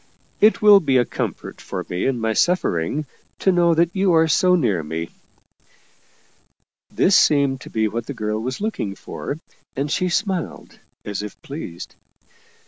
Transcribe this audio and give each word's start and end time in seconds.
"It 0.47 0.63
will 0.63 0.79
be 0.79 0.97
a 0.97 1.05
comfort 1.05 1.61
for 1.61 1.85
me 1.87 2.07
in 2.07 2.19
my 2.19 2.33
suffering, 2.33 3.05
to 3.37 3.51
know 3.51 3.75
that 3.75 3.95
you 3.95 4.13
are 4.13 4.27
so 4.27 4.55
near 4.55 4.81
me." 4.81 5.11
This 6.89 7.15
seemed 7.15 7.61
to 7.61 7.69
be 7.69 7.87
what 7.87 8.07
the 8.07 8.15
girl 8.15 8.39
was 8.41 8.59
looking 8.59 8.95
for, 8.95 9.37
and 9.75 9.91
she 9.91 10.09
smiled 10.09 10.79
as 11.05 11.21
if 11.21 11.39
pleased. 11.43 11.93